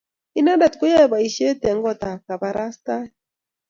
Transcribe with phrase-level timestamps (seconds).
[0.39, 3.11] Inendet koyae boishei eng kot ab kabarastaet